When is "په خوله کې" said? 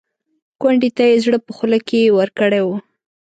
1.45-2.13